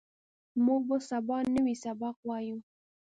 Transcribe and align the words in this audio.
موږ 0.65 0.81
به 0.89 0.97
سبا 1.09 1.37
نوی 1.55 1.75
سبق 1.83 2.15
وایو 2.27 2.57